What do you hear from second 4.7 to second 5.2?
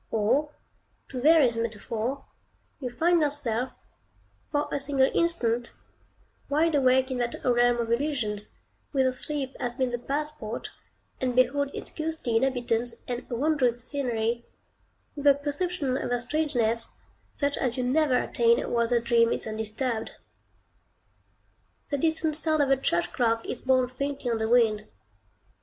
a single